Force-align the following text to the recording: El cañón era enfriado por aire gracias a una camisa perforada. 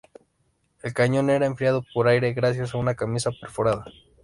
El 0.81 0.95
cañón 0.95 1.29
era 1.29 1.45
enfriado 1.45 1.85
por 1.93 2.07
aire 2.07 2.33
gracias 2.33 2.73
a 2.73 2.79
una 2.79 2.95
camisa 2.95 3.29
perforada. 3.39 3.85